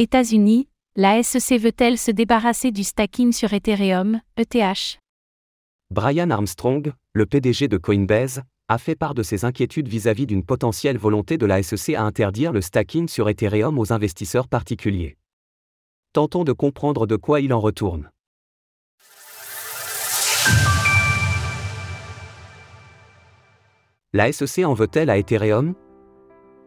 [0.00, 5.00] États-Unis, la SEC veut-elle se débarrasser du stacking sur Ethereum, ETH
[5.90, 10.98] Brian Armstrong, le PDG de Coinbase, a fait part de ses inquiétudes vis-à-vis d'une potentielle
[10.98, 15.16] volonté de la SEC à interdire le stacking sur Ethereum aux investisseurs particuliers.
[16.12, 18.08] Tentons de comprendre de quoi il en retourne.
[24.12, 25.74] La SEC en veut-elle à Ethereum?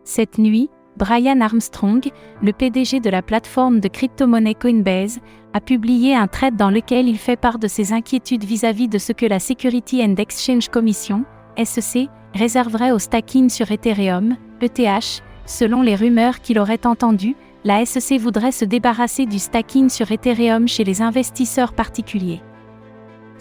[0.03, 2.01] Cette nuit, Brian Armstrong,
[2.41, 5.19] le PDG de la plateforme de crypto-monnaie Coinbase,
[5.53, 9.11] a publié un thread dans lequel il fait part de ses inquiétudes vis-à-vis de ce
[9.11, 11.23] que la Security and Exchange Commission,
[11.61, 18.19] SEC, réserverait au stacking sur Ethereum, ETH, selon les rumeurs qu'il aurait entendues, la SEC
[18.19, 22.41] voudrait se débarrasser du stacking sur Ethereum chez les investisseurs particuliers.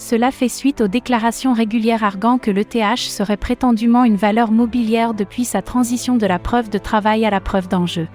[0.01, 5.45] Cela fait suite aux déclarations régulières arguant que l'ETH serait prétendument une valeur mobilière depuis
[5.45, 8.09] sa transition de la preuve de travail à la preuve d'enjeu.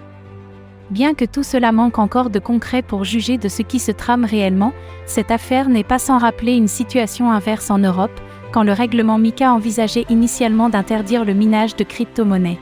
[0.89, 4.25] Bien que tout cela manque encore de concret pour juger de ce qui se trame
[4.25, 4.73] réellement,
[5.05, 8.19] cette affaire n'est pas sans rappeler une situation inverse en Europe,
[8.51, 12.59] quand le règlement MICA envisageait initialement d'interdire le minage de crypto-monnaies.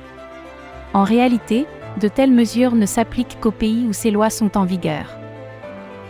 [0.93, 1.65] En réalité,
[2.01, 5.22] de telles mesures ne s'appliquent qu'aux pays où ces lois sont en vigueur.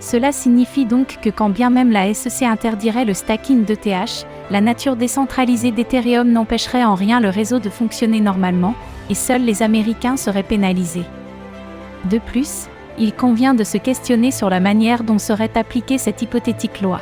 [0.04, 4.98] Cela signifie donc que quand bien même la SEC interdirait le stacking d'ETH, la nature
[4.98, 8.76] décentralisée d'Ethereum n'empêcherait en rien le réseau de fonctionner normalement,
[9.10, 11.06] et seuls les Américains seraient pénalisés.
[12.12, 12.68] De plus,
[13.00, 17.00] il convient de se questionner sur la manière dont serait appliquée cette hypothétique loi.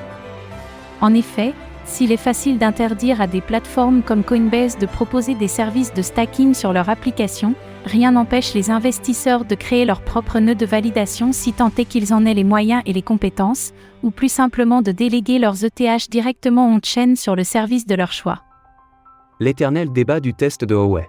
[1.02, 5.92] En effet, s'il est facile d'interdire à des plateformes comme Coinbase de proposer des services
[5.92, 7.56] de stacking sur leur application,
[7.86, 12.14] rien n'empêche les investisseurs de créer leur propre nœud de validation si tant est qu'ils
[12.14, 13.72] en aient les moyens et les compétences,
[14.04, 18.44] ou plus simplement de déléguer leurs ETH directement on-chain sur le service de leur choix.
[19.40, 21.08] L'éternel débat du test de Huawei.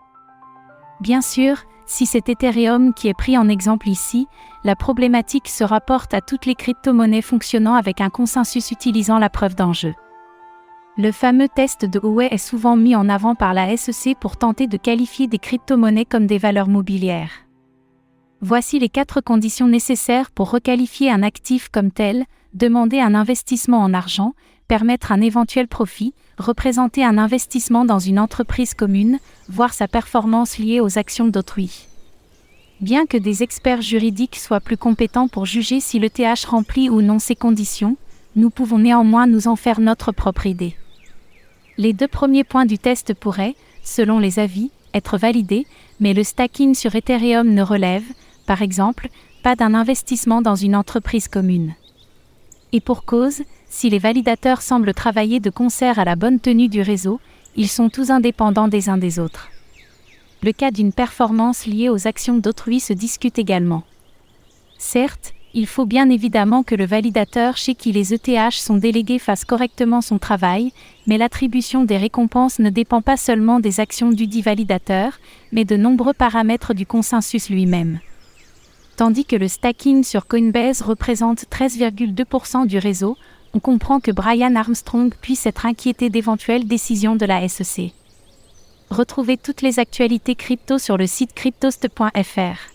[1.00, 4.26] Bien sûr, si c'est Ethereum qui est pris en exemple ici,
[4.64, 9.54] la problématique se rapporte à toutes les crypto-monnaies fonctionnant avec un consensus utilisant la preuve
[9.54, 9.94] d'enjeu.
[10.98, 14.66] Le fameux test de Huawei est souvent mis en avant par la SEC pour tenter
[14.66, 17.30] de qualifier des crypto-monnaies comme des valeurs mobilières.
[18.42, 23.94] Voici les quatre conditions nécessaires pour requalifier un actif comme tel, demander un investissement en
[23.94, 24.34] argent,
[24.68, 30.80] permettre un éventuel profit, représenter un investissement dans une entreprise commune, voir sa performance liée
[30.80, 31.86] aux actions d'autrui.
[32.82, 37.00] Bien que des experts juridiques soient plus compétents pour juger si le TH remplit ou
[37.00, 37.96] non ces conditions,
[38.36, 40.76] nous pouvons néanmoins nous en faire notre propre idée.
[41.78, 45.66] Les deux premiers points du test pourraient, selon les avis, être validés,
[46.00, 48.04] mais le stacking sur Ethereum ne relève,
[48.46, 49.08] par exemple,
[49.42, 51.74] pas d'un investissement dans une entreprise commune.
[52.72, 56.82] Et pour cause, si les validateurs semblent travailler de concert à la bonne tenue du
[56.82, 57.20] réseau,
[57.56, 59.48] ils sont tous indépendants des uns des autres.
[60.42, 63.84] Le cas d'une performance liée aux actions d'autrui se discute également.
[64.78, 69.44] Certes, il faut bien évidemment que le validateur chez qui les ETH sont délégués fasse
[69.44, 70.72] correctement son travail,
[71.06, 75.18] mais l'attribution des récompenses ne dépend pas seulement des actions du dit validateur,
[75.52, 78.00] mais de nombreux paramètres du consensus lui-même.
[78.96, 83.16] Tandis que le stacking sur Coinbase représente 13,2% du réseau,
[83.54, 87.92] on comprend que Brian Armstrong puisse être inquiété d'éventuelles décisions de la SEC.
[88.90, 92.72] Retrouvez toutes les actualités crypto sur le site cryptost.fr.